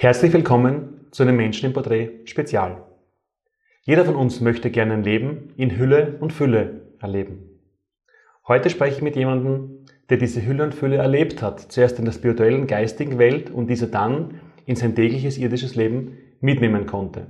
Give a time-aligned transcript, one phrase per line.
[0.00, 2.84] Herzlich willkommen zu einem Menschen im Porträt Spezial.
[3.82, 7.58] Jeder von uns möchte gerne ein Leben in Hülle und Fülle erleben.
[8.46, 12.12] Heute spreche ich mit jemandem, der diese Hülle und Fülle erlebt hat, zuerst in der
[12.12, 17.26] spirituellen, geistigen Welt und diese dann in sein tägliches irdisches Leben mitnehmen konnte.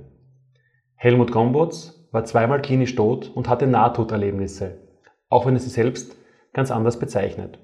[0.93, 4.77] Helmut Gombotz war zweimal klinisch tot und hatte Nahtoderlebnisse,
[5.27, 6.15] auch wenn er sie selbst
[6.53, 7.57] ganz anders bezeichnet.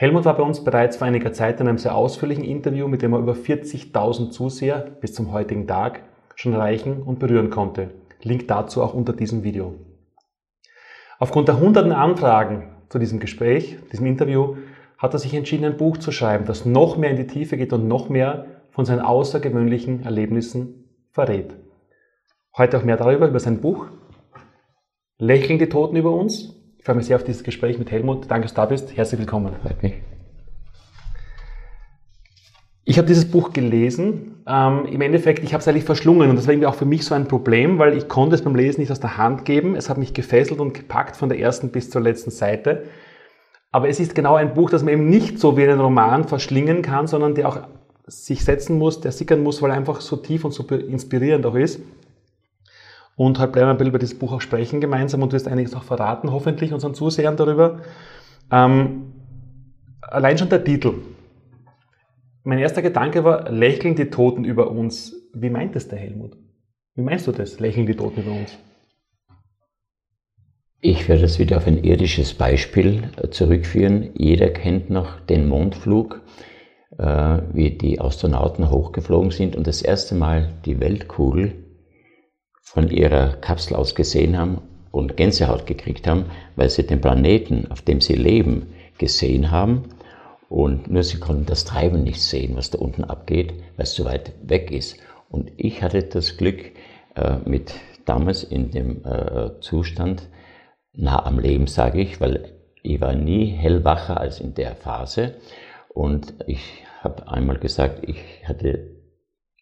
[0.00, 3.12] Helmut war bei uns bereits vor einiger Zeit in einem sehr ausführlichen Interview, mit dem
[3.12, 6.04] er über 40.000 Zuseher bis zum heutigen Tag
[6.36, 7.90] schon erreichen und berühren konnte.
[8.22, 9.74] Link dazu auch unter diesem Video.
[11.18, 14.56] Aufgrund der hunderten Anfragen zu diesem Gespräch, diesem Interview,
[14.96, 17.74] hat er sich entschieden, ein Buch zu schreiben, das noch mehr in die Tiefe geht
[17.74, 21.54] und noch mehr von seinen außergewöhnlichen Erlebnissen verrät.
[22.56, 23.88] Heute auch mehr darüber, über sein Buch.
[25.18, 26.59] Lächeln die Toten über uns?
[26.80, 28.30] Ich freue mich sehr auf dieses Gespräch mit Helmut.
[28.30, 28.96] Danke, dass du da bist.
[28.96, 29.52] Herzlich willkommen.
[29.60, 29.92] Freut mich.
[32.86, 34.42] Ich habe dieses Buch gelesen.
[34.46, 37.04] Ähm, Im Endeffekt, ich habe es eigentlich verschlungen und das war irgendwie auch für mich
[37.04, 39.76] so ein Problem, weil ich konnte es beim Lesen nicht aus der Hand geben.
[39.76, 42.84] Es hat mich gefesselt und gepackt von der ersten bis zur letzten Seite.
[43.72, 46.80] Aber es ist genau ein Buch, das man eben nicht so wie einen Roman verschlingen
[46.80, 47.58] kann, sondern der auch
[48.06, 51.56] sich setzen muss, der sickern muss, weil er einfach so tief und so inspirierend auch
[51.56, 51.82] ist.
[53.20, 55.46] Und halt bleiben wir ein bisschen über dieses Buch auch sprechen gemeinsam und du wirst
[55.46, 57.80] einiges auch verraten, hoffentlich unseren Zusehern darüber.
[58.50, 59.12] Ähm,
[60.00, 60.94] allein schon der Titel
[62.44, 65.14] mein erster Gedanke war, lächeln die Toten über uns.
[65.34, 66.38] Wie meint es der Helmut?
[66.94, 68.56] Wie meinst du das, lächeln die Toten über uns?
[70.80, 74.12] Ich werde es wieder auf ein irdisches Beispiel äh, zurückführen.
[74.14, 76.22] Jeder kennt noch den Mondflug,
[76.96, 81.69] äh, wie die Astronauten hochgeflogen sind und das erste Mal die Weltkugel
[82.72, 84.60] von ihrer Kapsel aus gesehen haben
[84.92, 89.88] und Gänsehaut gekriegt haben, weil sie den Planeten, auf dem sie leben, gesehen haben
[90.48, 94.04] und nur sie konnten das Treiben nicht sehen, was da unten abgeht, weil es zu
[94.04, 94.98] weit weg ist.
[95.28, 96.72] Und ich hatte das Glück,
[97.16, 100.28] äh, mit damals in dem äh, Zustand
[100.92, 102.52] nah am Leben, sage ich, weil
[102.84, 105.34] ich war nie hellwacher als in der Phase.
[105.88, 108.90] Und ich habe einmal gesagt, ich hatte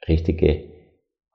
[0.07, 0.78] richtige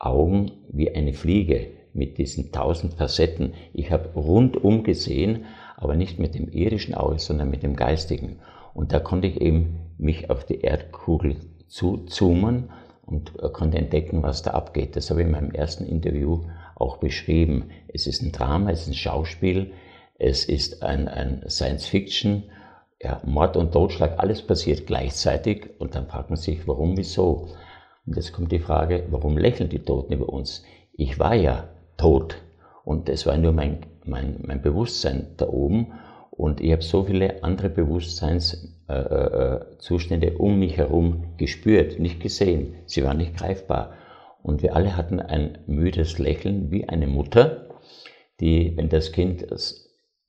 [0.05, 3.53] Augen wie eine Fliege mit diesen tausend Facetten.
[3.73, 5.45] Ich habe rundum gesehen,
[5.77, 8.39] aber nicht mit dem irdischen Auge, sondern mit dem geistigen.
[8.73, 11.37] Und da konnte ich eben mich auf die Erdkugel
[11.67, 12.69] zuzoomen
[13.05, 14.95] und konnte entdecken, was da abgeht.
[14.95, 16.41] Das habe ich in meinem ersten Interview
[16.75, 17.69] auch beschrieben.
[17.87, 19.71] Es ist ein Drama, es ist ein Schauspiel,
[20.17, 22.43] es ist ein, ein Science-Fiction,
[23.01, 27.49] ja, Mord und Totschlag, alles passiert gleichzeitig und dann fragt man sich, warum, wieso.
[28.05, 30.63] Und jetzt kommt die Frage, warum lächeln die Toten über uns?
[30.93, 32.41] Ich war ja tot
[32.83, 35.93] und es war nur mein, mein, mein Bewusstsein da oben
[36.35, 42.73] und ich habe so viele andere Bewusstseinszustände äh, äh, um mich herum gespürt, nicht gesehen.
[42.85, 43.93] Sie waren nicht greifbar.
[44.41, 47.67] Und wir alle hatten ein müdes Lächeln wie eine Mutter,
[48.39, 49.45] die, wenn das Kind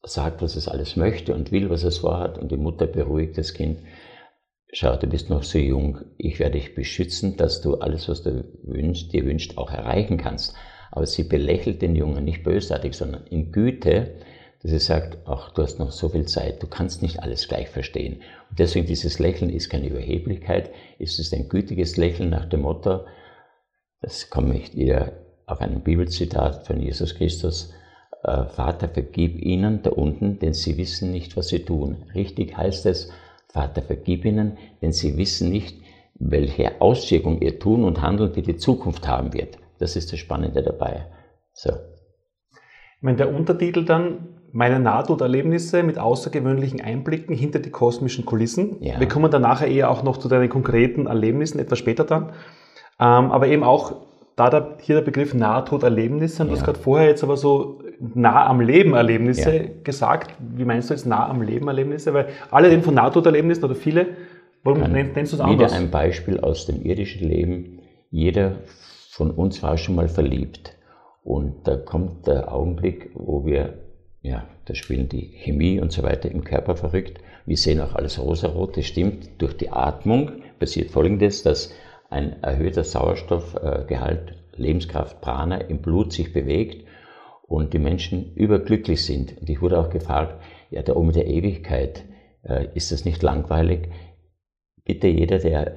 [0.02, 3.54] sagt, was es alles möchte und will, was es vorhat, und die Mutter beruhigt das
[3.54, 3.78] Kind,
[4.74, 8.44] schau, du bist noch so jung, ich werde dich beschützen, dass du alles, was du
[8.64, 10.54] wünschst, dir wünscht, auch erreichen kannst.
[10.90, 14.16] Aber sie belächelt den Jungen nicht bösartig, sondern in Güte,
[14.62, 17.68] dass sie sagt, ach, du hast noch so viel Zeit, du kannst nicht alles gleich
[17.68, 18.22] verstehen.
[18.50, 23.04] Und deswegen dieses Lächeln ist keine Überheblichkeit, es ist ein gütiges Lächeln nach dem Motto,
[24.00, 25.12] das komme ich wieder
[25.46, 27.72] auf ein Bibelzitat von Jesus Christus,
[28.24, 32.04] äh, Vater, vergib ihnen da unten, denn sie wissen nicht, was sie tun.
[32.14, 33.10] Richtig heißt es,
[33.54, 35.81] Vater, vergib ihnen, denn sie wissen nicht,
[36.16, 39.59] welche Auswirkung ihr Tun und Handeln für die Zukunft haben wird.
[39.78, 41.06] Das ist das Spannende dabei.
[41.53, 41.70] So.
[41.70, 48.82] Ich meine, der Untertitel dann meine Nahtoderlebnisse mit außergewöhnlichen Einblicken hinter die kosmischen Kulissen.
[48.82, 48.98] Ja.
[48.98, 52.31] Wir kommen dann nachher eher auch noch zu deinen konkreten Erlebnissen, etwas später dann.
[52.98, 53.94] Ähm, aber eben auch
[54.37, 56.43] da der, hier der Begriff Nahtoderlebnisse.
[56.43, 56.55] Und ja.
[56.55, 57.81] du hast gerade vorher jetzt aber so
[58.15, 59.62] nah am Leben Erlebnisse ja.
[59.83, 60.34] gesagt.
[60.39, 62.12] Wie meinst du jetzt nah am Leben Erlebnisse?
[62.15, 64.09] Weil alle reden von Nahtoderlebnissen oder viele.
[64.62, 65.72] Warum Kann nennst du es anders?
[65.72, 67.81] Wieder ein Beispiel aus dem irdischen Leben.
[68.11, 68.57] Jeder
[69.10, 70.77] von uns war schon mal verliebt.
[71.22, 73.84] Und da kommt der Augenblick, wo wir
[74.25, 77.21] ja, da spielen die Chemie und so weiter im Körper verrückt.
[77.45, 78.75] Wir sehen auch alles rosarot.
[78.77, 79.28] Das stimmt.
[79.37, 81.75] Durch die Atmung passiert Folgendes, dass
[82.15, 86.87] ein erhöhter Sauerstoffgehalt, Lebenskraft, Prana im Blut sich bewegt
[87.43, 89.37] und die Menschen überglücklich sind.
[89.41, 90.41] Und ich wurde auch gefragt,
[90.71, 92.05] ja, da oben der Ewigkeit,
[92.45, 93.89] äh, ist das nicht langweilig?
[94.84, 95.72] Bitte jeder, der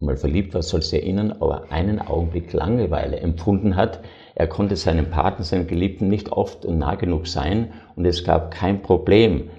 [0.00, 4.00] mal verliebt war, soll sich erinnern, aber einen Augenblick Langeweile empfunden hat,
[4.34, 8.52] er konnte seinem Partner, seinem Geliebten nicht oft und nah genug sein und es gab
[8.52, 9.50] kein Problem.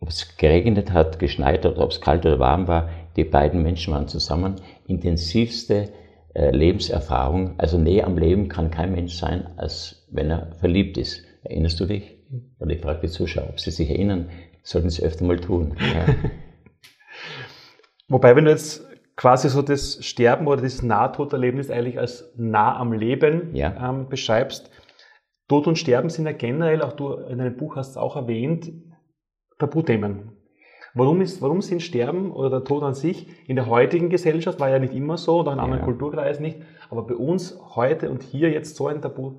[0.00, 3.94] Ob es geregnet hat, geschneit hat, ob es kalt oder warm war, die beiden Menschen
[3.94, 4.56] waren zusammen.
[4.86, 5.90] Intensivste
[6.34, 7.54] äh, Lebenserfahrung.
[7.58, 11.24] Also näher am Leben kann kein Mensch sein, als wenn er verliebt ist.
[11.42, 12.18] Erinnerst du dich?
[12.58, 14.30] Und ich frage die Zuschauer, ob sie sich erinnern,
[14.62, 15.76] sollten sie öfter mal tun.
[15.78, 16.14] Ja.
[18.08, 18.84] Wobei, wenn du jetzt
[19.16, 23.90] quasi so das Sterben oder das Nahtoderlebnis eigentlich als nah am Leben ja.
[23.90, 24.70] ähm, beschreibst,
[25.48, 28.72] Tod und Sterben sind ja generell, auch du in deinem Buch hast es auch erwähnt,
[29.58, 30.32] Tabuthemen.
[30.94, 34.70] Warum, ist, warum sind Sterben oder der Tod an sich in der heutigen Gesellschaft, war
[34.70, 35.84] ja nicht immer so und auch in anderen ja.
[35.84, 36.58] Kulturkreisen nicht,
[36.88, 39.32] aber bei uns heute und hier jetzt so ein Tabu?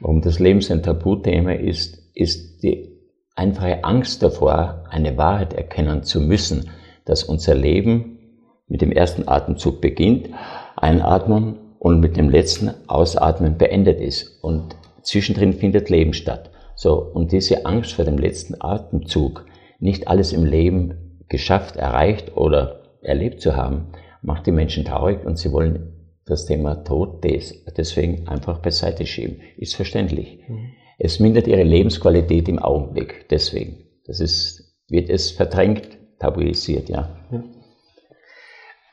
[0.00, 2.92] Warum das Leben ein Tabuthema ist, ist die
[3.34, 6.70] einfache Angst davor, eine Wahrheit erkennen zu müssen,
[7.06, 8.18] dass unser Leben
[8.66, 10.28] mit dem ersten Atemzug beginnt,
[10.76, 14.42] einatmen und mit dem letzten Ausatmen beendet ist.
[14.42, 16.50] Und zwischendrin findet Leben statt.
[16.74, 19.46] So, und diese Angst vor dem letzten Atemzug,
[19.78, 23.92] nicht alles im Leben geschafft, erreicht oder erlebt zu haben,
[24.22, 25.94] macht die Menschen traurig und sie wollen
[26.26, 29.40] das Thema Tod deswegen einfach beiseite schieben.
[29.56, 30.40] Ist verständlich.
[30.46, 30.70] Mhm.
[30.98, 33.84] Es mindert ihre Lebensqualität im Augenblick, deswegen.
[34.06, 35.88] Das ist, wird es verdrängt,
[36.18, 37.08] tabuisiert, ja.
[37.30, 37.44] ja.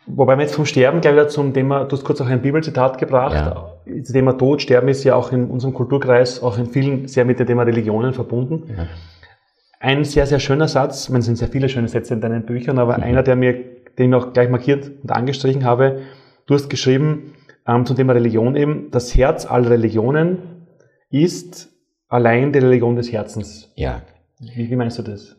[0.07, 2.99] Wobei wir jetzt vom Sterben gleich wieder zum Thema, du hast kurz auch ein Bibelzitat
[2.99, 3.33] gebracht.
[3.33, 3.73] Ja.
[3.85, 7.39] Das Thema Tod, Sterben ist ja auch in unserem Kulturkreis, auch in vielen sehr mit
[7.39, 8.75] dem Thema Religionen verbunden.
[8.77, 8.87] Ja.
[9.80, 12.98] Ein sehr, sehr schöner Satz, es sind sehr viele schöne Sätze in deinen Büchern, aber
[12.98, 13.04] mhm.
[13.04, 13.54] einer, der mir,
[13.98, 16.01] den ich auch gleich markiert und angestrichen habe,
[16.45, 17.33] du hast geschrieben
[17.68, 20.39] ähm, zum Thema Religion eben, das Herz aller Religionen
[21.10, 21.69] ist
[22.07, 23.72] allein die Religion des Herzens.
[23.75, 24.01] Ja.
[24.39, 25.36] Wie, wie meinst du das?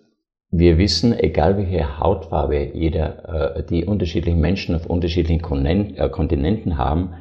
[0.51, 5.67] Wir wissen, egal welche Hautfarbe jeder, äh, die unterschiedlichen Menschen auf unterschiedlichen
[5.97, 7.15] äh, Kontinenten haben,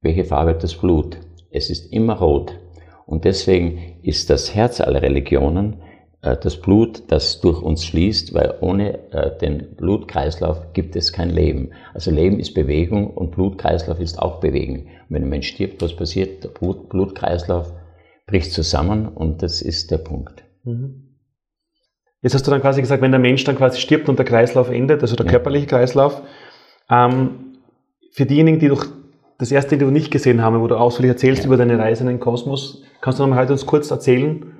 [0.00, 1.18] welche Farbe hat das Blut?
[1.50, 2.58] Es ist immer rot.
[3.06, 5.82] Und deswegen ist das Herz aller Religionen
[6.22, 8.98] das Blut, das durch uns fließt, weil ohne
[9.40, 11.70] den Blutkreislauf gibt es kein Leben.
[11.94, 14.86] Also Leben ist Bewegung und Blutkreislauf ist auch Bewegung.
[14.86, 16.42] Und wenn ein Mensch stirbt, was passiert?
[16.42, 17.72] Der Blutkreislauf
[18.26, 20.42] bricht zusammen und das ist der Punkt.
[20.64, 21.02] Mhm.
[22.22, 24.70] Jetzt hast du dann quasi gesagt, wenn der Mensch dann quasi stirbt und der Kreislauf
[24.70, 25.32] endet, also der ja.
[25.32, 26.22] körperliche Kreislauf,
[26.90, 27.58] ähm,
[28.10, 28.86] für diejenigen, die durch
[29.38, 31.46] das erste Interview nicht gesehen haben, wo du ausführlich erzählst ja.
[31.46, 34.55] über deine Reise in den Kosmos, kannst du noch mal heute uns kurz erzählen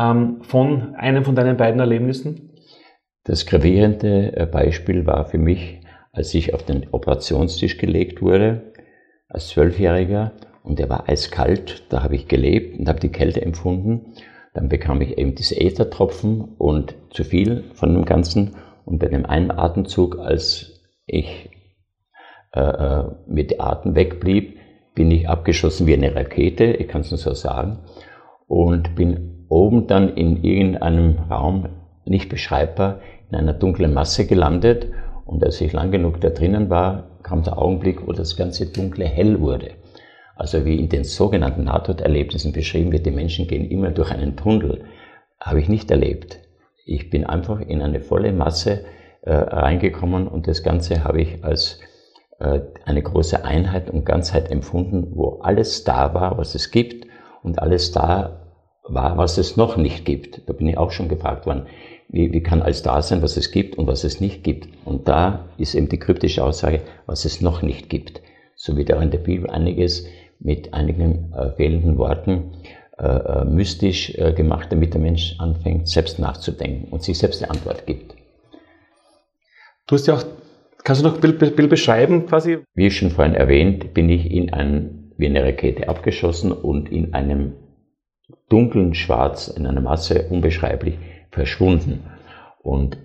[0.00, 2.50] ähm, von einem von deinen beiden Erlebnissen?
[3.24, 5.80] Das gravierende äh, Beispiel war für mich,
[6.12, 8.72] als ich auf den Operationstisch gelegt wurde,
[9.28, 10.32] als Zwölfjähriger,
[10.62, 14.14] und der war eiskalt, da habe ich gelebt und habe die Kälte empfunden
[14.52, 18.56] dann bekam ich eben diese Äthertropfen und zu viel von dem Ganzen.
[18.84, 21.50] Und bei dem einen Atemzug, als ich
[22.52, 24.58] äh, äh mit dem Atem wegblieb,
[24.94, 27.78] bin ich abgeschossen wie eine Rakete, ich kann es nur so sagen,
[28.48, 31.68] und bin oben dann in irgendeinem Raum,
[32.06, 33.00] nicht beschreibbar,
[33.30, 34.86] in einer dunklen Masse gelandet.
[35.26, 39.04] Und als ich lang genug da drinnen war, kam der Augenblick, wo das ganze Dunkle
[39.04, 39.72] hell wurde.
[40.36, 44.84] Also wie in den sogenannten Nahtoderlebnissen beschrieben wird, die Menschen gehen immer durch einen Tunnel,
[45.38, 46.38] habe ich nicht erlebt.
[46.86, 48.84] Ich bin einfach in eine volle Masse
[49.22, 51.80] äh, reingekommen und das Ganze habe ich als
[52.38, 57.06] äh, eine große Einheit und Ganzheit empfunden, wo alles da war, was es gibt
[57.42, 58.49] und alles da
[58.82, 60.48] war, was es noch nicht gibt.
[60.48, 61.66] Da bin ich auch schon gefragt worden,
[62.08, 64.68] wie, wie kann alles da sein, was es gibt und was es nicht gibt.
[64.84, 68.20] Und da ist eben die kryptische Aussage, was es noch nicht gibt.
[68.56, 70.06] So wie da in der Bibel einiges
[70.40, 72.52] mit einigen äh, fehlenden Worten
[72.98, 77.50] äh, äh, mystisch äh, gemacht, damit der Mensch anfängt, selbst nachzudenken und sich selbst eine
[77.50, 78.14] Antwort gibt.
[79.86, 80.24] Du hast ja auch,
[80.84, 82.58] kannst du noch ein Bild, Bild beschreiben quasi?
[82.74, 87.54] Wie schon vorhin erwähnt, bin ich in ein, wie eine Rakete abgeschossen und in einem
[88.48, 90.98] dunklen Schwarz, in einer Masse unbeschreiblich
[91.30, 92.04] verschwunden.
[92.62, 92.98] Und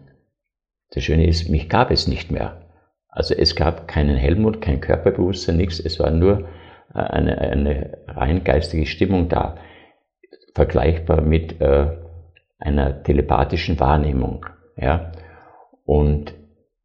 [0.91, 2.61] das Schöne ist, mich gab es nicht mehr.
[3.09, 5.79] Also es gab keinen Helmut, kein Körperbewusstsein, nichts.
[5.79, 6.49] Es war nur
[6.93, 9.57] eine, eine rein geistige Stimmung da,
[10.53, 11.91] vergleichbar mit äh,
[12.59, 14.45] einer telepathischen Wahrnehmung.
[14.77, 15.11] Ja?
[15.85, 16.33] Und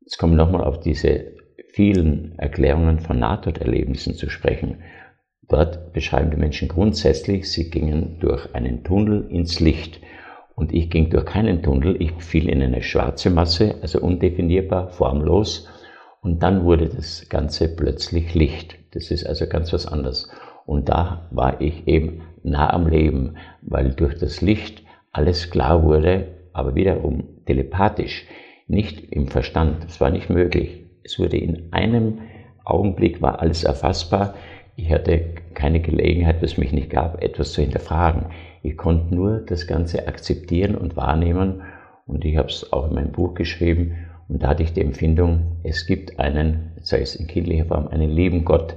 [0.00, 1.32] jetzt kommen wir nochmal auf diese
[1.72, 4.82] vielen Erklärungen von Nahtoderlebnissen zu sprechen.
[5.50, 10.00] Dort beschreiben die Menschen grundsätzlich, sie gingen durch einen Tunnel ins Licht.
[10.54, 15.68] Und ich ging durch keinen Tunnel, ich fiel in eine schwarze Masse, also undefinierbar, formlos.
[16.22, 18.76] Und dann wurde das Ganze plötzlich Licht.
[18.92, 20.30] Das ist also ganz was anderes.
[20.66, 26.28] Und da war ich eben nah am Leben, weil durch das Licht alles klar wurde,
[26.52, 28.24] aber wiederum telepathisch,
[28.68, 29.84] nicht im Verstand.
[29.88, 30.84] Es war nicht möglich.
[31.02, 32.18] Es wurde in einem
[32.64, 34.34] Augenblick war alles erfassbar.
[34.76, 38.26] Ich hatte keine Gelegenheit, was mich nicht gab, etwas zu hinterfragen.
[38.62, 41.62] Ich konnte nur das Ganze akzeptieren und wahrnehmen.
[42.06, 44.08] Und ich habe es auch in meinem Buch geschrieben.
[44.28, 48.10] Und da hatte ich die Empfindung, es gibt einen, sei es in kindlicher Form, einen
[48.10, 48.76] lieben Gott,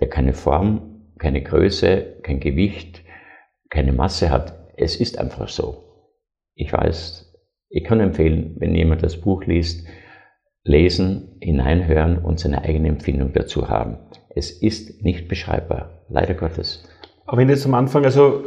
[0.00, 3.02] der keine Form, keine Größe, kein Gewicht,
[3.70, 4.54] keine Masse hat.
[4.76, 5.84] Es ist einfach so.
[6.54, 7.32] Ich weiß,
[7.70, 9.86] ich kann empfehlen, wenn jemand das Buch liest,
[10.64, 13.98] lesen, hineinhören und seine eigene Empfindung dazu haben.
[14.34, 16.84] Es ist nicht beschreibbar, leider Gottes.
[17.26, 18.44] Aber wenn jetzt am Anfang, also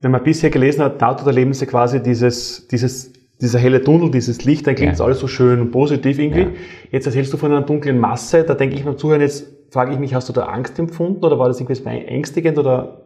[0.00, 3.82] wenn man bisher gelesen hat, Auto der Leben ist ja quasi dieses, dieses, dieser helle
[3.82, 5.04] Tunnel, dieses Licht, dann klingt es ja.
[5.04, 6.40] alles so schön und positiv irgendwie.
[6.42, 6.48] Ja.
[6.90, 9.98] Jetzt erzählst du von einer dunklen Masse, da denke ich beim Zuhören, jetzt frage ich
[9.98, 13.02] mich, hast du da Angst empfunden oder war das irgendwie ängstigend oder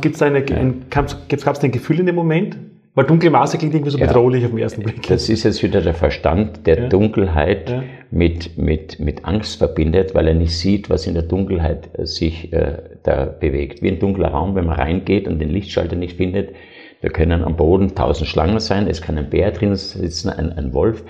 [0.00, 2.56] gibt es da eine, ein, gab's, gab's ein Gefühl in dem Moment?
[2.96, 5.06] Weil dunkle Maße klingt irgendwie so ja, bedrohlich auf den ersten Blick.
[5.06, 6.88] Das ist jetzt wieder der Verstand, der ja.
[6.88, 7.82] Dunkelheit ja.
[8.10, 12.52] Mit, mit, mit Angst verbindet, weil er nicht sieht, was in der Dunkelheit äh, sich
[12.54, 13.82] äh, da bewegt.
[13.82, 16.54] Wie ein dunkler Raum, wenn man reingeht und den Lichtschalter nicht findet,
[17.02, 20.72] da können am Boden tausend Schlangen sein, es kann ein Bär drin sitzen, ein, ein
[20.72, 21.04] Wolf.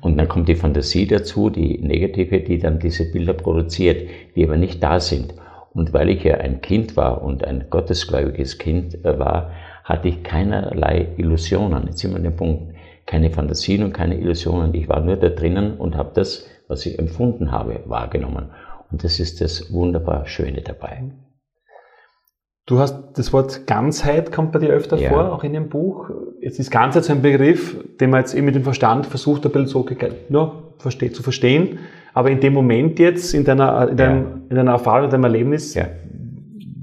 [0.00, 4.56] Und dann kommt die Fantasie dazu, die negative, die dann diese Bilder produziert, die aber
[4.56, 5.34] nicht da sind.
[5.74, 9.52] Und weil ich ja ein Kind war und ein gottesgläubiges Kind äh, war,
[9.90, 11.86] hatte ich keinerlei Illusionen.
[11.86, 12.74] Jetzt sind wir an dem Punkt,
[13.06, 14.72] keine Fantasien und keine Illusionen.
[14.74, 18.50] Ich war nur da drinnen und habe das, was ich empfunden habe, wahrgenommen.
[18.90, 21.10] Und das ist das wunderbar Schöne dabei.
[22.66, 25.10] Du hast das Wort Ganzheit kommt bei dir öfter ja.
[25.10, 26.08] vor, auch in dem Buch.
[26.40, 29.50] Jetzt ist Ganzheit so ein Begriff, den man jetzt eben mit dem Verstand versucht, ein
[29.50, 29.86] bisschen so
[30.28, 31.80] ja, zu verstehen.
[32.14, 34.40] Aber in dem Moment jetzt, in deiner, in deinem, ja.
[34.50, 35.76] in deiner Erfahrung, in deinem Erlebnis,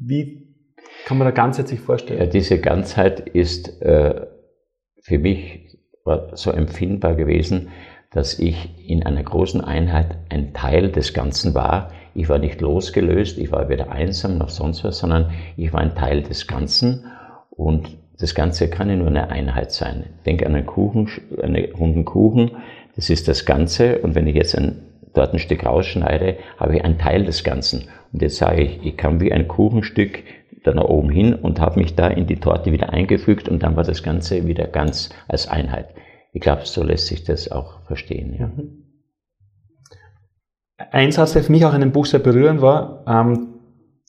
[0.05, 0.36] wie
[1.07, 2.19] kann man da Ganzheit sich vorstellen?
[2.19, 4.25] Ja, diese Ganzheit ist äh,
[5.01, 5.77] für mich
[6.33, 7.69] so empfindbar gewesen,
[8.11, 11.91] dass ich in einer großen Einheit ein Teil des Ganzen war.
[12.13, 15.95] Ich war nicht losgelöst, ich war weder einsam noch sonst was, sondern ich war ein
[15.95, 17.05] Teil des Ganzen
[17.51, 20.07] und das Ganze kann ja nur eine Einheit sein.
[20.25, 21.07] Denk an einen Kuchen,
[21.41, 22.51] einen runden Kuchen,
[22.97, 24.83] das ist das Ganze und wenn ich jetzt ein,
[25.13, 27.85] dort ein Stück rausschneide, habe ich einen Teil des Ganzen.
[28.11, 30.23] Und jetzt sage ich, ich kann wie ein Kuchenstück
[30.67, 33.75] da nach oben hin und habe mich da in die Torte wieder eingefügt und dann
[33.75, 35.87] war das Ganze wieder ganz als Einheit.
[36.33, 38.35] Ich glaube, so lässt sich das auch verstehen.
[38.39, 38.47] Ja.
[38.47, 38.83] Mhm.
[40.91, 43.47] Ein Satz, der für mich auch in dem Buch sehr berührend war, ähm,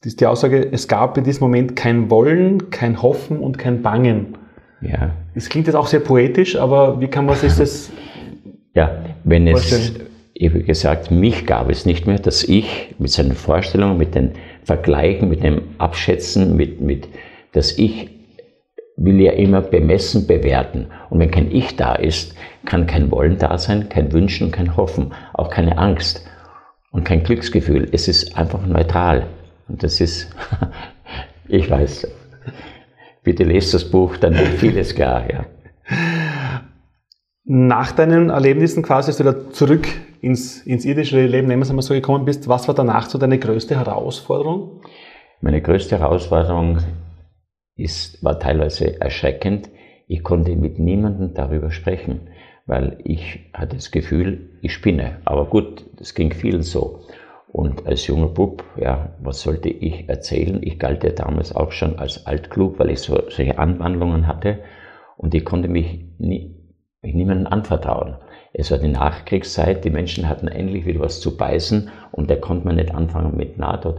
[0.02, 4.36] ist die Aussage, es gab in diesem Moment kein Wollen, kein Hoffen und kein Bangen.
[4.80, 5.10] Ja.
[5.34, 7.90] Das klingt jetzt auch sehr poetisch, aber wie kann man sich das
[8.74, 9.82] Ja, wenn vorstellen?
[9.82, 10.08] es
[10.40, 14.32] wie gesagt, mich gab es nicht mehr, dass ich mit seinen Vorstellungen, mit den
[14.68, 17.08] Vergleichen, mit dem Abschätzen, mit, mit,
[17.52, 18.10] dass ich
[18.98, 20.88] will ja immer bemessen, bewerten.
[21.08, 22.34] Und wenn kein Ich da ist,
[22.66, 26.22] kann kein Wollen da sein, kein Wünschen, kein Hoffen, auch keine Angst
[26.90, 27.88] und kein Glücksgefühl.
[27.92, 29.28] Es ist einfach neutral.
[29.68, 30.28] Und das ist,
[31.48, 32.06] ich weiß,
[33.22, 35.46] bitte lest das Buch, dann wird vieles klar, ja.
[37.44, 39.88] Nach deinen Erlebnissen quasi, als du da zurück
[40.20, 43.18] ins, ins irdische Leben, nehmen wir es einmal so gekommen bist, was war danach so
[43.18, 44.82] deine größte Herausforderung?
[45.40, 46.78] Meine größte Herausforderung
[47.76, 49.70] ist, war teilweise erschreckend.
[50.06, 52.28] Ich konnte mit niemandem darüber sprechen,
[52.66, 55.18] weil ich hatte das Gefühl, ich spinne.
[55.24, 57.06] Aber gut, das ging vielen so.
[57.50, 60.58] Und als junger Bub, ja, was sollte ich erzählen?
[60.62, 64.60] Ich galt ja damals auch schon als altklug, weil ich so, solche Anwandlungen hatte.
[65.16, 66.54] Und ich konnte mich, nie,
[67.00, 68.16] mich niemandem anvertrauen.
[68.52, 72.66] Es war die Nachkriegszeit, die Menschen hatten endlich wieder was zu beißen und da konnte
[72.66, 73.94] man nicht anfangen mit NATO.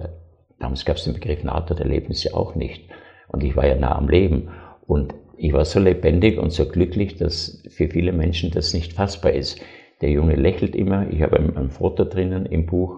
[0.60, 2.90] Damals gab es den Begriff NATO, der leben sie auch nicht.
[3.28, 4.50] Und ich war ja nah am Leben.
[4.86, 9.32] Und ich war so lebendig und so glücklich, dass für viele Menschen das nicht fassbar
[9.32, 9.62] ist.
[10.02, 11.08] Der Junge lächelt immer.
[11.10, 12.98] Ich habe ein, ein Foto drinnen im Buch.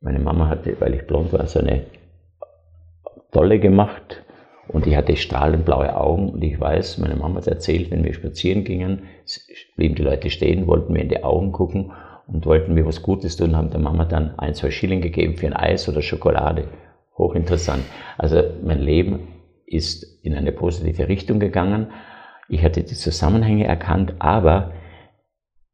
[0.00, 1.84] Meine Mama hatte, weil ich blond war, so eine
[3.30, 4.24] Tolle gemacht
[4.68, 8.14] und ich hatte strahlend blaue Augen und ich weiß, meine Mama hat erzählt, wenn wir
[8.14, 9.02] spazieren gingen,
[9.76, 11.92] blieben die Leute stehen, wollten mir in die Augen gucken
[12.26, 15.46] und wollten mir was Gutes tun, haben der Mama dann ein, zwei Schilling gegeben für
[15.46, 16.68] ein Eis oder Schokolade.
[17.18, 17.82] Hochinteressant.
[18.16, 19.28] Also mein Leben
[19.66, 21.88] ist in eine positive Richtung gegangen.
[22.48, 24.72] Ich hatte die Zusammenhänge erkannt, aber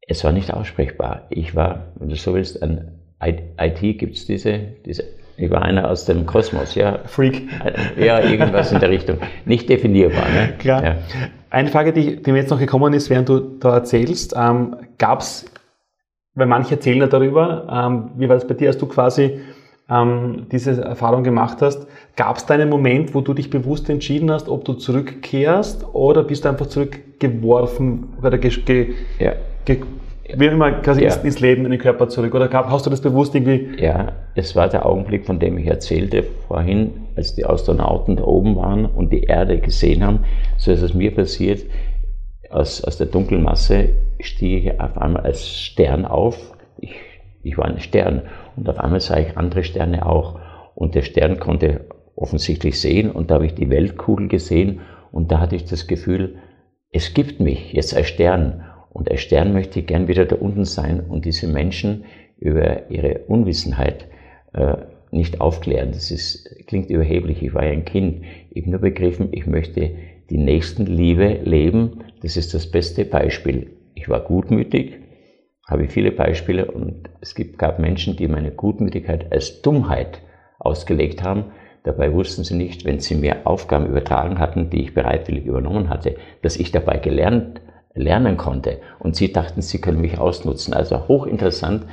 [0.07, 1.27] es war nicht aussprechbar.
[1.29, 5.03] Ich war, wenn du so willst, ein IT, gibt es diese, diese
[5.39, 6.99] ich war einer aus dem Kosmos, ja.
[7.05, 7.43] Freak.
[7.97, 9.17] Ja, irgendwas in der Richtung.
[9.45, 10.53] Nicht definierbar, ne?
[10.59, 10.83] Klar.
[10.83, 10.95] Ja.
[11.49, 15.21] Eine Frage, die, die, mir jetzt noch gekommen ist, während du da erzählst, ähm, gab
[15.21, 15.45] es,
[16.35, 19.39] weil manche erzählen ja darüber, ähm, wie war das bei dir, als du quasi
[19.89, 24.29] ähm, diese Erfahrung gemacht hast, gab es da einen Moment, wo du dich bewusst entschieden
[24.31, 29.33] hast, ob du zurückkehrst oder bist du einfach zurückgeworfen oder ge, ge, ja.
[29.65, 29.79] ge,
[30.35, 31.13] wie immer quasi ja.
[31.13, 32.35] ins, Leben, in den Körper zurück?
[32.35, 33.81] Oder hast du das bewusst irgendwie?
[33.81, 38.55] Ja, es war der Augenblick, von dem ich erzählte vorhin, als die Astronauten da oben
[38.55, 40.25] waren und die Erde gesehen haben.
[40.57, 41.63] So ist es mir passiert.
[42.49, 46.37] aus, aus der dunklen Masse stieg ich auf einmal als Stern auf.
[46.77, 46.95] Ich,
[47.43, 48.23] ich war ein Stern
[48.55, 50.39] und auf einmal sah ich andere Sterne auch.
[50.75, 54.81] Und der Stern konnte offensichtlich sehen und da habe ich die Weltkugel gesehen
[55.11, 56.35] und da hatte ich das Gefühl,
[56.91, 60.99] es gibt mich jetzt als Stern und als Stern möchte gern wieder da unten sein
[60.99, 62.05] und diese Menschen
[62.37, 64.07] über ihre Unwissenheit
[64.53, 64.77] äh,
[65.11, 65.91] nicht aufklären.
[65.91, 67.41] Das ist, klingt überheblich.
[67.41, 68.23] Ich war ja ein Kind.
[68.51, 69.91] Ich habe nur begriffen, ich möchte
[70.29, 72.03] die Nächstenliebe leben.
[72.21, 73.71] Das ist das beste Beispiel.
[73.95, 74.97] Ich war gutmütig,
[75.67, 80.21] habe viele Beispiele und es gibt, gab Menschen, die meine Gutmütigkeit als Dummheit
[80.59, 81.45] ausgelegt haben.
[81.83, 86.15] Dabei wussten sie nicht, wenn sie mir Aufgaben übertragen hatten, die ich bereitwillig übernommen hatte,
[86.41, 87.61] dass ich dabei gelernt,
[87.93, 88.79] lernen konnte.
[88.99, 90.73] Und sie dachten, sie können mich ausnutzen.
[90.73, 91.85] Also hochinteressant.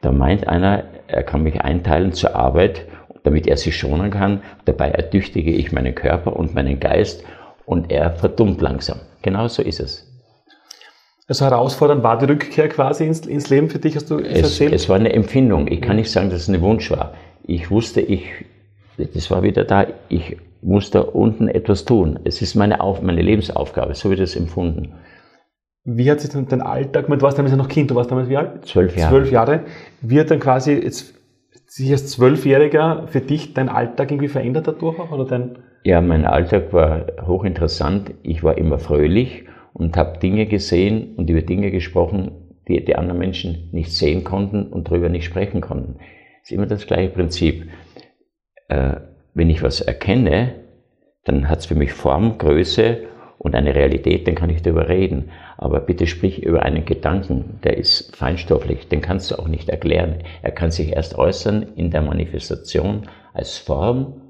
[0.00, 2.86] Da meint einer, er kann mich einteilen zur Arbeit,
[3.22, 4.42] damit er sich schonen kann.
[4.64, 7.24] Dabei ertüchtige ich meinen Körper und meinen Geist
[7.66, 9.00] und er verdummt langsam.
[9.22, 10.08] Genau so ist es.
[11.28, 14.72] Also herausfordernd war die Rückkehr quasi ins, ins Leben für dich, hast du es, erzählt?
[14.72, 15.68] Es war eine Empfindung.
[15.68, 17.14] Ich kann nicht sagen, dass es ein Wunsch war.
[17.44, 18.24] Ich wusste, ich,
[18.98, 22.18] das war wieder da, ich muss da unten etwas tun.
[22.24, 24.94] Es ist meine, Auf, meine Lebensaufgabe, so wird es empfunden.
[25.84, 28.28] Wie hat sich dann dein Alltag, du warst damals ja noch Kind, du warst damals
[28.28, 28.64] wie alt?
[28.66, 29.10] Zwölf Jahre.
[29.10, 29.60] Zwölf Jahre.
[30.00, 31.14] Wie hat dann quasi jetzt
[31.66, 35.10] sich als Zwölfjähriger für dich dein Alltag irgendwie verändert dadurch auch?
[35.10, 38.14] Oder dein ja, mein Alltag war hochinteressant.
[38.22, 43.18] Ich war immer fröhlich und habe Dinge gesehen und über Dinge gesprochen, die die anderen
[43.18, 45.96] Menschen nicht sehen konnten und darüber nicht sprechen konnten.
[46.42, 47.68] Es ist immer das gleiche Prinzip.
[48.68, 48.96] Äh,
[49.34, 50.54] wenn ich was erkenne,
[51.24, 52.98] dann hat es für mich Form, Größe
[53.42, 55.30] und eine Realität, dann kann ich darüber reden.
[55.58, 60.18] Aber bitte sprich über einen Gedanken, der ist feinstofflich, den kannst du auch nicht erklären.
[60.42, 64.22] Er kann sich erst äußern in der Manifestation als Form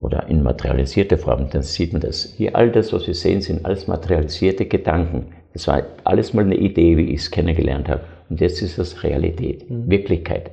[0.00, 2.34] oder in materialisierter Form, dann sieht man das.
[2.36, 5.32] Hier all das, was wir sehen, sind alles materialisierte Gedanken.
[5.52, 8.02] Das war alles mal eine Idee, wie ich es kennengelernt habe.
[8.28, 9.88] Und jetzt ist das Realität, mhm.
[9.88, 10.50] Wirklichkeit.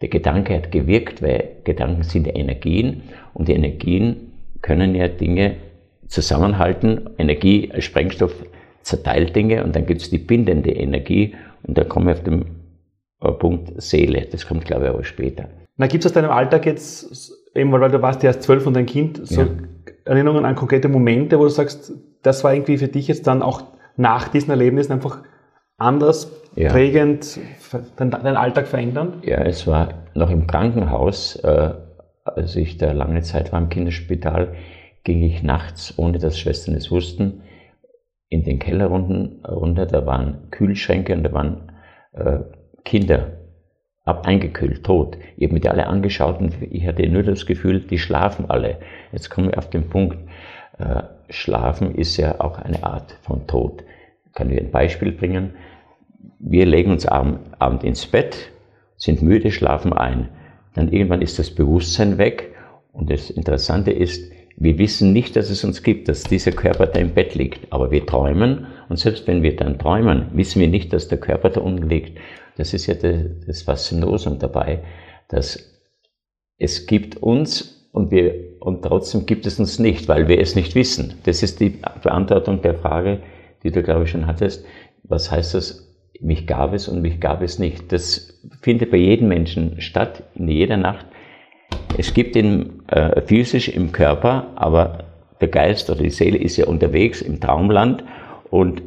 [0.00, 3.02] Der Gedanke hat gewirkt, weil Gedanken sind Energien
[3.34, 4.32] und die Energien
[4.62, 5.56] können ja Dinge
[6.08, 7.10] zusammenhalten.
[7.18, 8.34] Energie als Sprengstoff
[8.82, 12.46] zerteilt Dinge und dann gibt es die bindende Energie und da kommen wir auf den
[13.20, 14.26] äh, Punkt Seele.
[14.30, 15.48] Das kommt, glaube ich, aber später.
[15.76, 18.74] Na, gibt es aus deinem Alltag jetzt, eben weil du warst ja erst zwölf und
[18.74, 19.48] dein Kind, so ja.
[20.04, 21.92] Erinnerungen an konkrete Momente, wo du sagst,
[22.22, 23.62] das war irgendwie für dich jetzt dann auch
[23.96, 25.22] nach diesen Erlebnissen einfach
[25.76, 26.70] anders, ja.
[26.70, 27.38] prägend,
[27.96, 29.22] deinen dein Alltag verändern?
[29.22, 31.74] Ja, es war noch im Krankenhaus, äh,
[32.24, 34.54] als ich da lange Zeit war im Kinderspital,
[35.08, 37.40] ging ich nachts, ohne dass Schwestern es wussten,
[38.28, 41.72] in den Keller runter, da waren Kühlschränke und da waren
[42.12, 42.40] äh,
[42.84, 43.38] Kinder
[44.04, 45.16] ab eingekühlt, tot.
[45.38, 48.80] Ich habe mir die alle angeschaut und ich hatte nur das Gefühl, die schlafen alle.
[49.10, 50.18] Jetzt kommen wir auf den Punkt,
[50.78, 53.84] äh, Schlafen ist ja auch eine Art von Tod.
[54.26, 55.54] Ich kann ich ein Beispiel bringen.
[56.38, 58.50] Wir legen uns am Abend ins Bett,
[58.98, 60.28] sind müde, schlafen ein.
[60.74, 62.54] Dann irgendwann ist das Bewusstsein weg
[62.92, 66.98] und das Interessante ist, wir wissen nicht, dass es uns gibt, dass dieser Körper da
[66.98, 70.92] im Bett liegt, aber wir träumen und selbst wenn wir dann träumen, wissen wir nicht,
[70.92, 72.18] dass der Körper da unten liegt.
[72.56, 74.82] Das ist ja das Faszinosum dabei,
[75.28, 75.80] dass
[76.58, 80.74] es gibt uns und wir und trotzdem gibt es uns nicht, weil wir es nicht
[80.74, 81.14] wissen.
[81.22, 83.20] Das ist die Beantwortung der Frage,
[83.62, 84.66] die du glaube ich schon hattest.
[85.04, 85.84] Was heißt das?
[86.20, 87.92] Mich gab es und mich gab es nicht.
[87.92, 91.06] Das findet bei jedem Menschen statt, in jeder Nacht.
[91.96, 95.04] Es gibt ihn äh, physisch im Körper, aber
[95.40, 98.04] der Geist oder die Seele ist ja unterwegs im Traumland
[98.50, 98.82] und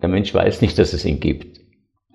[0.00, 1.60] der Mensch weiß nicht, dass es ihn gibt.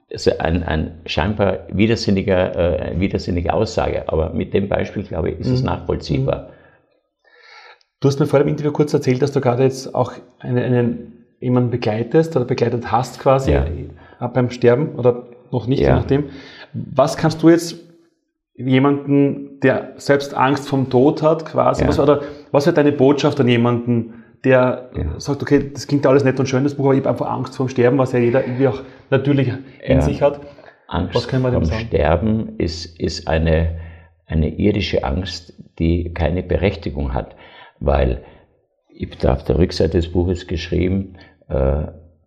[0.09, 5.39] Es ist ein, ein scheinbar widersinniger, äh, widersinnige Aussage, aber mit dem Beispiel, glaube ich,
[5.39, 5.53] ist mhm.
[5.53, 6.49] es nachvollziehbar.
[8.01, 11.25] Du hast mir vor dem Interview kurz erzählt, dass du gerade jetzt auch einen, einen
[11.39, 13.65] jemanden begleitest oder begleitet hast quasi ja.
[14.27, 15.89] beim Sterben oder noch nicht, ja.
[15.89, 16.29] je nachdem.
[16.73, 17.75] Was kannst du jetzt
[18.67, 21.89] jemanden, der selbst Angst vom Tod hat, quasi, ja.
[21.89, 22.21] was, oder
[22.51, 25.19] was wäre deine Botschaft an jemanden, der ja.
[25.19, 27.55] sagt, okay, das klingt alles nett und schön, das Buch, aber ich habe einfach Angst
[27.55, 29.49] vorm Sterben, was ja jeder irgendwie auch natürlich
[29.83, 30.01] in ja.
[30.01, 30.41] sich hat.
[30.87, 31.81] Angst was können wir dem sagen?
[31.81, 33.79] Sterben ist, ist eine,
[34.25, 37.35] eine irdische Angst, die keine Berechtigung hat,
[37.79, 38.23] weil
[38.89, 41.15] ich habe auf der Rückseite des Buches geschrieben,
[41.49, 41.83] äh,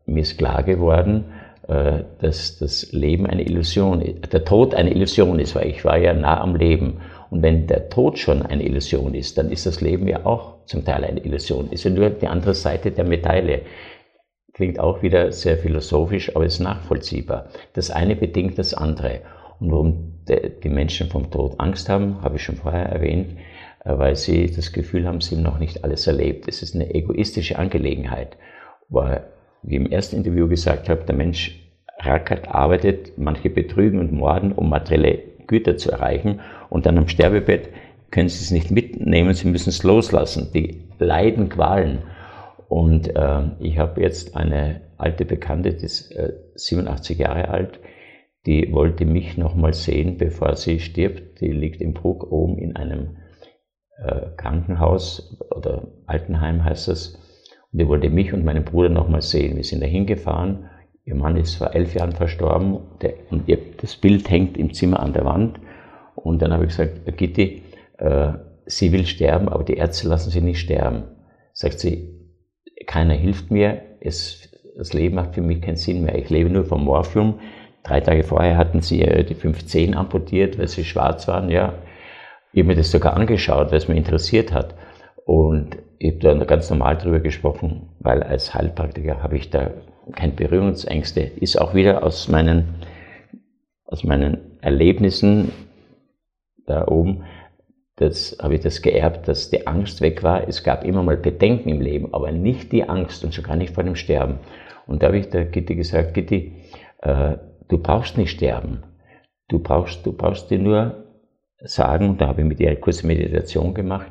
[0.06, 1.26] mir ist klar geworden,
[1.66, 6.12] dass das Leben eine Illusion ist, der Tod eine Illusion ist, weil ich war ja
[6.12, 7.00] nah am Leben.
[7.30, 10.84] Und wenn der Tod schon eine Illusion ist, dann ist das Leben ja auch zum
[10.84, 11.70] Teil eine Illusion.
[11.70, 13.62] Ist ja nur die andere Seite der Medaille.
[14.52, 17.48] Klingt auch wieder sehr philosophisch, aber ist nachvollziehbar.
[17.72, 19.22] Das eine bedingt das andere.
[19.58, 23.38] Und warum die Menschen vom Tod Angst haben, habe ich schon vorher erwähnt,
[23.84, 26.46] äh, weil sie das Gefühl haben, sie haben noch nicht alles erlebt.
[26.46, 28.36] Es ist eine egoistische Angelegenheit.
[28.88, 29.22] war,
[29.64, 31.60] wie im ersten Interview gesagt habe, der Mensch
[31.98, 36.40] rackert, arbeitet, manche betrügen und morden, um materielle Güter zu erreichen.
[36.70, 37.70] Und dann am Sterbebett
[38.10, 40.50] können sie es nicht mitnehmen, sie müssen es loslassen.
[40.54, 41.98] Die leiden Qualen.
[42.68, 47.80] Und äh, ich habe jetzt eine alte Bekannte, die ist äh, 87 Jahre alt,
[48.46, 51.40] die wollte mich nochmal sehen, bevor sie stirbt.
[51.40, 53.16] Die liegt im Bruck oben in einem
[53.98, 57.18] äh, Krankenhaus oder Altenheim heißt das.
[57.74, 59.56] Und die wollte mich und meinen Bruder nochmal sehen.
[59.56, 60.70] Wir sind da hingefahren.
[61.04, 65.00] Ihr Mann ist vor elf Jahren verstorben der, und ihr, das Bild hängt im Zimmer
[65.00, 65.58] an der Wand.
[66.14, 67.62] Und dann habe ich gesagt, Gitti,
[67.98, 68.34] äh,
[68.64, 71.02] sie will sterben, aber die Ärzte lassen sie nicht sterben.
[71.52, 72.14] Sagt sie,
[72.86, 76.16] keiner hilft mir, es, das Leben macht für mich keinen Sinn mehr.
[76.16, 77.40] Ich lebe nur vom Morphium.
[77.82, 81.50] Drei Tage vorher hatten sie die fünf Zehen amputiert, weil sie schwarz waren.
[81.50, 81.74] Ja,
[82.52, 84.76] ich habe mir das sogar angeschaut, weil es mich interessiert hat.
[85.24, 89.70] Und ich habe da ganz normal drüber gesprochen, weil als Heilpraktiker habe ich da
[90.12, 91.20] keine Berührungsängste.
[91.20, 92.74] Ist auch wieder aus meinen,
[93.86, 95.52] aus meinen Erlebnissen
[96.66, 97.24] da oben,
[97.96, 100.48] das habe ich das geerbt, dass die Angst weg war.
[100.48, 103.74] Es gab immer mal Bedenken im Leben, aber nicht die Angst und schon gar nicht
[103.74, 104.40] vor dem Sterben.
[104.86, 106.52] Und da habe ich der Gitti gesagt, Gitti,
[107.02, 107.36] äh,
[107.68, 108.82] du brauchst nicht sterben.
[109.48, 111.04] Du brauchst, du brauchst dir nur
[111.60, 114.10] sagen, und da habe ich mit ihr eine kurze Meditation gemacht,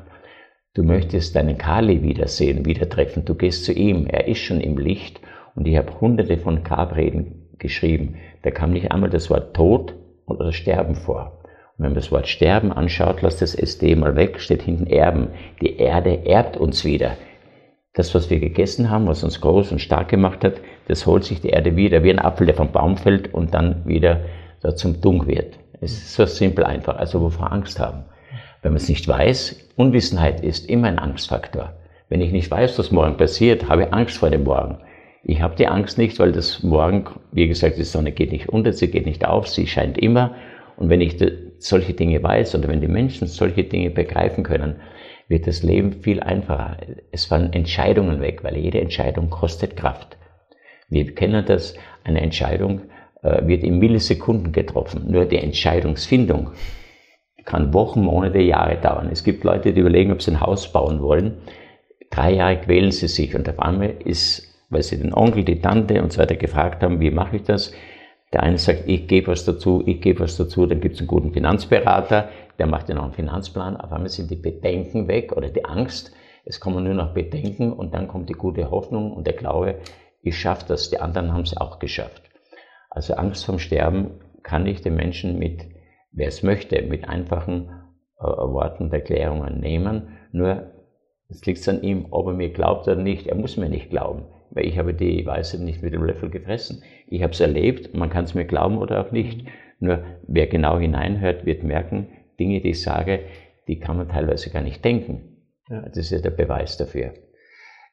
[0.74, 3.24] du möchtest deinen Kali wiedersehen, wieder treffen.
[3.24, 5.20] Du gehst zu ihm, er ist schon im Licht.
[5.54, 8.16] Und ich habe hunderte von Grabreden geschrieben.
[8.42, 9.94] Da kam nicht einmal das Wort Tod
[10.26, 11.44] oder Sterben vor.
[11.76, 15.28] Und wenn man das Wort Sterben anschaut, lasst das SD mal weg, steht hinten Erben.
[15.60, 17.16] Die Erde erbt uns wieder.
[17.94, 20.54] Das, was wir gegessen haben, was uns groß und stark gemacht hat,
[20.88, 23.86] das holt sich die Erde wieder, wie ein Apfel, der vom Baum fällt und dann
[23.86, 24.20] wieder
[24.60, 25.58] da zum Dung wird.
[25.80, 26.96] Es ist so simpel einfach.
[26.96, 28.04] Also wovor Angst haben?
[28.64, 31.74] Wenn man es nicht weiß, Unwissenheit ist immer ein Angstfaktor.
[32.08, 34.78] Wenn ich nicht weiß, was morgen passiert, habe ich Angst vor dem Morgen.
[35.22, 38.72] Ich habe die Angst nicht, weil das Morgen, wie gesagt, die Sonne geht nicht unter,
[38.72, 40.34] sie geht nicht auf, sie scheint immer.
[40.78, 41.18] Und wenn ich
[41.58, 44.76] solche Dinge weiß oder wenn die Menschen solche Dinge begreifen können,
[45.28, 46.78] wird das Leben viel einfacher.
[47.12, 50.16] Es fallen Entscheidungen weg, weil jede Entscheidung kostet Kraft.
[50.88, 52.80] Wir kennen das, eine Entscheidung
[53.22, 55.04] äh, wird in Millisekunden getroffen.
[55.10, 56.52] Nur die Entscheidungsfindung
[57.44, 59.08] kann Wochen, Monate, Jahre dauern.
[59.10, 61.38] Es gibt Leute, die überlegen, ob sie ein Haus bauen wollen.
[62.10, 66.02] Drei Jahre quälen sie sich und auf einmal ist, weil sie den Onkel, die Tante
[66.02, 67.72] und so weiter gefragt haben, wie mache ich das,
[68.32, 71.08] der eine sagt, ich gebe was dazu, ich gebe was dazu, dann gibt es einen
[71.08, 72.28] guten Finanzberater,
[72.58, 76.12] der macht ja noch einen Finanzplan, auf einmal sind die Bedenken weg oder die Angst,
[76.44, 79.76] es kommen nur noch Bedenken und dann kommt die gute Hoffnung und der Glaube,
[80.22, 82.22] ich schaffe das, die anderen haben es auch geschafft.
[82.90, 85.64] Also Angst vom Sterben kann ich den Menschen mit,
[86.14, 87.70] wer es möchte, mit einfachen
[88.18, 90.70] äh, Worten und Erklärungen nehmen, nur
[91.28, 93.26] es liegt an ihm, ob er mir glaubt oder nicht.
[93.26, 94.24] Er muss mir nicht glauben
[94.54, 96.82] weil ich habe die Weiße nicht mit dem Löffel gefressen.
[97.08, 99.46] Ich habe es erlebt, man kann es mir glauben oder auch nicht.
[99.80, 103.20] Nur wer genau hineinhört, wird merken, Dinge, die ich sage,
[103.68, 105.38] die kann man teilweise gar nicht denken.
[105.68, 105.82] Ja.
[105.82, 107.14] Das ist ja der Beweis dafür.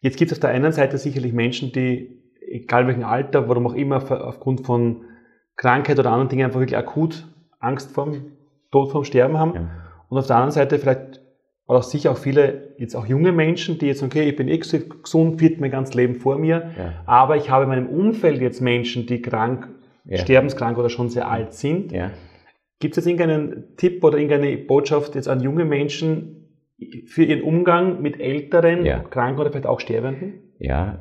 [0.01, 3.73] Jetzt gibt es auf der einen Seite sicherlich Menschen, die, egal welchen Alter, warum auch
[3.73, 5.05] immer, aufgrund von
[5.57, 7.27] Krankheit oder anderen Dingen einfach wirklich akut
[7.61, 8.33] Angst vorm
[8.71, 9.53] Tod, vorm Sterben haben.
[9.55, 9.69] Ja.
[10.09, 11.21] Und auf der anderen Seite vielleicht
[11.67, 15.39] auch sicher auch viele, jetzt auch junge Menschen, die jetzt, okay, ich bin eh gesund,
[15.39, 16.93] fit mein ganzes Leben vor mir, ja.
[17.05, 19.69] aber ich habe in meinem Umfeld jetzt Menschen, die krank,
[20.05, 20.17] ja.
[20.17, 21.91] sterbenskrank oder schon sehr alt sind.
[21.91, 22.11] Ja.
[22.79, 26.49] Gibt es jetzt irgendeinen Tipp oder irgendeine Botschaft jetzt an junge Menschen
[27.05, 30.41] für ihren Umgang mit älteren, kranken oder vielleicht auch Sterbenden?
[30.57, 30.99] Ja,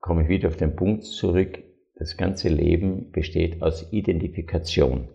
[0.00, 1.58] komme ich wieder auf den Punkt zurück.
[1.96, 5.08] Das ganze Leben besteht aus Identifikation.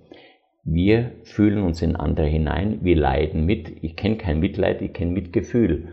[0.63, 3.83] Wir fühlen uns in andere hinein, wir leiden mit.
[3.83, 5.89] Ich kenne kein Mitleid, ich kenne Mitgefühl.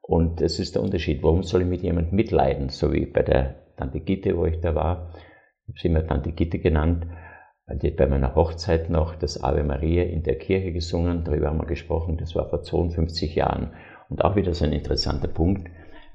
[0.00, 1.22] Und das ist der Unterschied.
[1.22, 2.70] Warum soll ich mit jemandem mitleiden?
[2.70, 5.10] So wie bei der Tante Gitte, wo ich da war.
[5.66, 7.06] Ich habe sie immer Tante Gitte genannt.
[7.82, 11.24] Die hat bei meiner Hochzeit noch das Ave Maria in der Kirche gesungen.
[11.24, 12.16] Darüber haben wir gesprochen.
[12.16, 13.72] Das war vor 52 Jahren.
[14.08, 15.70] Und auch wieder so ein interessanter Punkt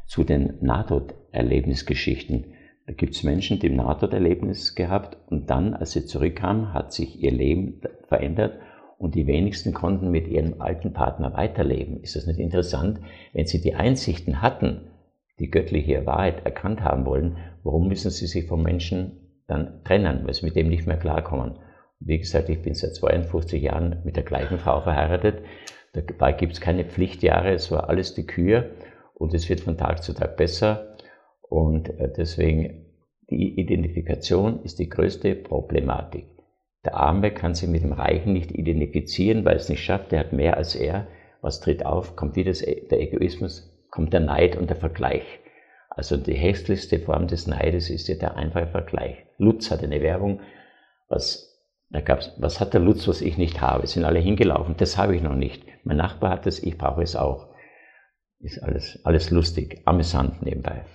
[0.05, 2.53] zu den Nahtoderlebnisgeschichten.
[2.89, 7.21] Da gibt es Menschen, die im Nahtoderlebnis gehabt und dann, als sie zurückkamen, hat sich
[7.21, 8.57] ihr Leben verändert
[8.97, 12.01] und die wenigsten konnten mit ihrem alten Partner weiterleben.
[12.01, 12.99] Ist das nicht interessant?
[13.31, 14.87] Wenn sie die Einsichten hatten,
[15.37, 20.33] die göttliche Wahrheit erkannt haben wollen, warum müssen sie sich vom Menschen dann trennen, weil
[20.33, 21.59] sie mit dem nicht mehr klarkommen?
[21.99, 25.43] Wie gesagt, ich bin seit 52 Jahren mit der gleichen Frau verheiratet.
[25.93, 28.71] Dabei gibt es keine Pflichtjahre, es war alles die Kühe
[29.13, 30.95] und es wird von Tag zu Tag besser.
[31.49, 32.85] Und äh, deswegen,
[33.29, 36.25] die Identifikation ist die größte Problematik.
[36.85, 40.33] Der Arme kann sich mit dem Reichen nicht identifizieren, weil es nicht schafft, er hat
[40.33, 41.07] mehr als er.
[41.41, 42.15] Was tritt auf?
[42.15, 45.23] Kommt wieder der Egoismus, kommt der Neid und der Vergleich.
[45.89, 49.17] Also die hässlichste Form des Neides ist ja der einfache Vergleich.
[49.37, 50.39] Lutz hat eine Werbung,
[51.09, 53.87] was, da gab's, was hat der Lutz, was ich nicht habe?
[53.87, 55.63] Sind alle hingelaufen, das habe ich noch nicht.
[55.83, 57.47] Mein Nachbar hat es, ich brauche es auch.
[58.39, 60.85] Ist alles, alles lustig, amüsant nebenbei.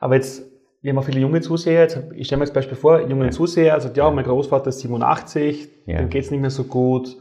[0.00, 0.44] Aber jetzt,
[0.82, 1.82] wir haben auch viele junge Zuseher.
[1.82, 3.30] Jetzt, ich stelle mir jetzt Beispiel vor, junge ja.
[3.30, 5.98] Zuseher sagt, ja, mein Großvater ist 87, ja.
[5.98, 7.16] dem geht es nicht mehr so gut.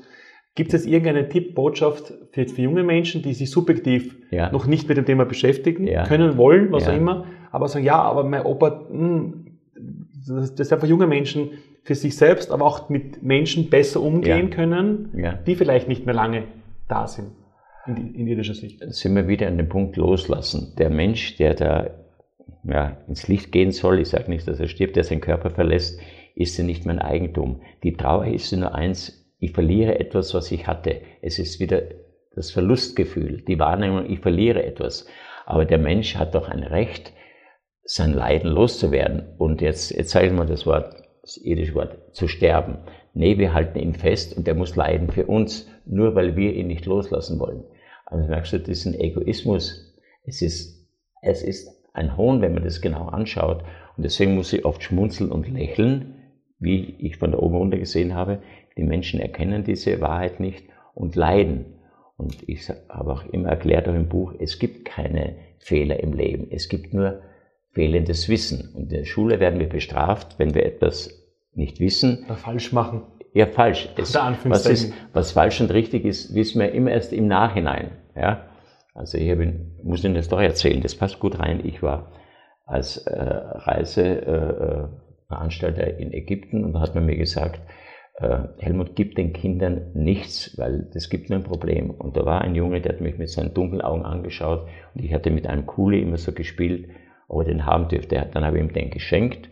[0.56, 4.52] Gibt es jetzt irgendeine Tippbotschaft für, für junge Menschen, die sich subjektiv ja.
[4.52, 8.24] noch nicht mit dem Thema beschäftigen können, wollen, was auch immer, aber sagen, ja, aber
[8.24, 9.46] mein Opa, mh, hm,
[10.28, 11.50] das, das einfach junge Menschen
[11.84, 15.10] für sich selbst, aber auch mit Menschen besser umgehen können,
[15.46, 16.44] die vielleicht nicht mehr lange
[16.88, 17.32] da sind
[17.88, 18.82] in, in irdischer Sicht.
[18.94, 20.74] Sind wir wieder an dem Punkt loslassen.
[20.78, 21.90] Der Mensch, der da
[22.64, 26.00] ja, ins Licht gehen soll, ich sage nicht, dass er stirbt, der seinen Körper verlässt,
[26.36, 27.62] ist ja nicht mein Eigentum.
[27.84, 31.02] Die Trauer ist nur eins, ich verliere etwas, was ich hatte.
[31.22, 31.82] Es ist wieder
[32.36, 35.08] das Verlustgefühl, die Wahrnehmung, ich verliere etwas.
[35.46, 37.14] Aber der Mensch hat doch ein Recht,
[37.84, 39.36] sein Leiden loszuwerden.
[39.38, 42.80] Und jetzt, jetzt sage ich mal das Wort, das irdische Wort, zu sterben.
[43.14, 46.68] Nee, wir halten ihn fest und er muss leiden für uns, nur weil wir ihn
[46.68, 47.64] nicht loslassen wollen.
[48.06, 49.96] Also merkst du, das ist ein Egoismus.
[50.26, 50.86] Es ist,
[51.22, 53.64] es ist ein Hohn, wenn man das genau anschaut.
[53.98, 56.16] Und deswegen muss ich oft schmunzeln und lächeln,
[56.60, 58.40] wie ich von da oben runter gesehen habe.
[58.78, 61.66] Die Menschen erkennen diese Wahrheit nicht und leiden.
[62.18, 66.48] Und ich habe auch immer erklärt, auch im Buch, es gibt keine Fehler im Leben.
[66.52, 67.22] Es gibt nur
[67.72, 68.74] fehlendes Wissen.
[68.74, 72.24] Und in der Schule werden wir bestraft, wenn wir etwas nicht wissen.
[72.26, 73.02] Oder falsch machen.
[73.34, 73.90] Ja, falsch.
[73.98, 77.92] Es, was, ist, was falsch und richtig ist, wissen wir immer erst im Nachhinein.
[78.16, 78.46] Ja?
[78.96, 81.60] Also ich bin, muss Ihnen das doch erzählen, das passt gut rein.
[81.66, 82.14] Ich war
[82.66, 87.60] als äh, Reiseveranstalter äh, in Ägypten und da hat man mir gesagt,
[88.16, 91.90] äh, Helmut, gib den Kindern nichts, weil das gibt nur ein Problem.
[91.92, 95.14] Und da war ein Junge, der hat mich mit seinen dunklen Augen angeschaut und ich
[95.14, 96.88] hatte mit einem Kuli immer so gespielt,
[97.28, 98.26] ob er den haben dürfte.
[98.32, 99.50] Dann habe ich ihm den geschenkt,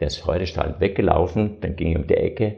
[0.00, 2.56] der ist freudestrahlend weggelaufen, dann ging er um die Ecke,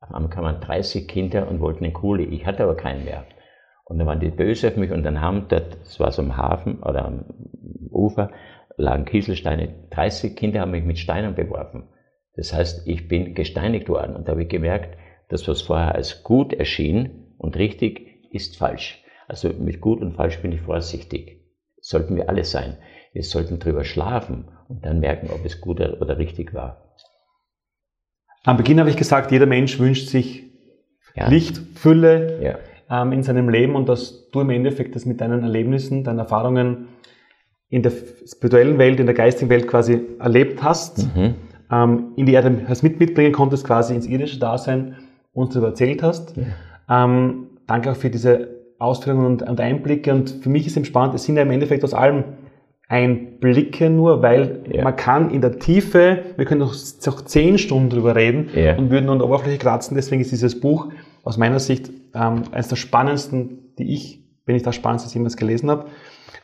[0.00, 3.24] einmal kamen 30 Kinder und wollten den Kuli, ich hatte aber keinen mehr.
[3.84, 6.36] Und dann waren die böse auf mich und dann haben dort, das war so am
[6.36, 7.24] Hafen oder am
[7.90, 8.30] Ufer,
[8.76, 9.86] lagen Kieselsteine.
[9.90, 11.88] 30 Kinder haben mich mit Steinen beworfen.
[12.34, 14.96] Das heißt, ich bin gesteinigt worden und da habe ich gemerkt,
[15.28, 19.02] das, was vorher als gut erschien und richtig, ist falsch.
[19.28, 21.40] Also mit gut und falsch bin ich vorsichtig.
[21.80, 22.78] sollten wir alle sein.
[23.12, 26.94] Wir sollten drüber schlafen und dann merken, ob es gut oder richtig war.
[28.44, 30.44] Am Beginn habe ich gesagt, jeder Mensch wünscht sich
[31.14, 31.28] ja.
[31.28, 32.58] Licht, Fülle, ja
[32.92, 36.88] ähm, in seinem Leben und dass du im Endeffekt das mit deinen Erlebnissen, deinen Erfahrungen
[37.70, 37.92] in der
[38.26, 41.34] spirituellen Welt, in der geistigen Welt quasi erlebt hast, mhm.
[41.72, 44.96] ähm, in die Erde hast mit mitbringen konntest, quasi ins irdische Dasein,
[45.32, 46.36] uns darüber erzählt hast.
[46.36, 47.04] Ja.
[47.04, 50.12] Ähm, danke auch für diese Ausführungen und, und, Einblicke.
[50.12, 52.24] Und für mich ist es spannend, es sind ja im Endeffekt aus allem
[52.88, 54.84] Einblicke nur, weil ja.
[54.84, 56.74] man kann in der Tiefe, wir können noch,
[57.06, 58.76] noch zehn Stunden drüber reden ja.
[58.76, 59.94] und würden an der Oberfläche kratzen.
[59.94, 60.88] Deswegen ist dieses Buch
[61.22, 65.70] aus meiner Sicht ähm, eines der spannendsten, die ich, wenn ich das spannendste jemals gelesen
[65.70, 65.86] habe.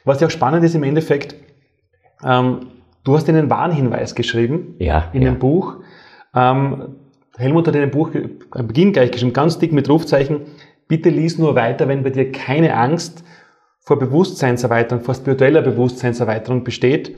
[0.04, 1.34] Was ja auch spannend ist im Endeffekt,
[2.24, 2.68] ähm,
[3.04, 5.30] du hast einen Warnhinweis geschrieben ja, in ja.
[5.30, 5.76] dem Buch.
[6.34, 6.96] Ähm,
[7.36, 8.10] Helmut hat in dem Buch
[8.50, 10.42] am Beginn gleich geschrieben, ganz dick mit Rufzeichen,
[10.88, 13.24] bitte lies nur weiter, wenn bei dir keine Angst
[13.80, 17.16] vor Bewusstseinserweiterung, vor spiritueller Bewusstseinserweiterung besteht.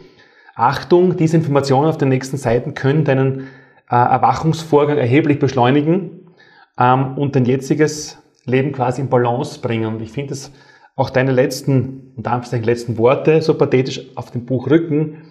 [0.54, 3.48] Achtung, diese Informationen auf den nächsten Seiten können deinen
[3.90, 6.19] äh, Erwachungsvorgang erheblich beschleunigen
[6.78, 9.94] ähm, und dein jetziges Leben quasi in Balance bringen.
[9.94, 10.52] Und ich finde es
[10.96, 15.22] auch deine letzten, und Anführungszeichen letzten Worte, so pathetisch auf dem Buch Rücken,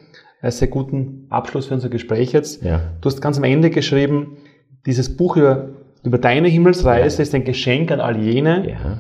[0.42, 2.64] einen sehr guten Abschluss für unser Gespräch jetzt.
[2.64, 2.82] Ja.
[3.02, 4.38] Du hast ganz am Ende geschrieben,
[4.86, 5.70] dieses Buch über,
[6.04, 7.24] über deine Himmelsreise ja.
[7.24, 8.98] ist ein Geschenk an all jene, ja.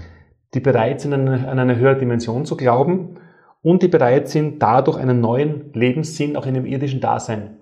[0.53, 3.17] die bereit sind, an eine, an eine höhere Dimension zu glauben
[3.61, 7.57] und die bereit sind, dadurch einen neuen Lebenssinn auch in dem irdischen Dasein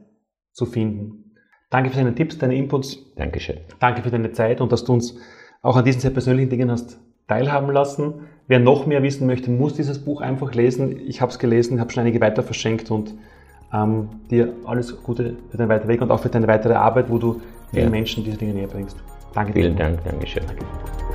[0.51, 1.26] zu finden.
[1.69, 2.97] Danke für deine Tipps, deine Inputs.
[3.15, 3.57] Dankeschön.
[3.79, 5.17] Danke für deine Zeit und dass du uns
[5.61, 8.13] auch an diesen sehr persönlichen Dingen hast teilhaben lassen.
[8.47, 10.97] Wer noch mehr wissen möchte, muss dieses Buch einfach lesen.
[11.07, 13.13] Ich habe es gelesen, habe schon einige weiter verschenkt und
[13.73, 17.17] ähm, dir alles Gute für deinen weiteren Weg und auch für deine weitere Arbeit, wo
[17.17, 17.89] du vielen ja.
[17.89, 18.95] Menschen diese Dinge näher bringst.
[19.33, 19.83] Danke Vielen dir.
[19.83, 20.43] Vielen Dank, Dankeschön.
[20.47, 21.06] Danke.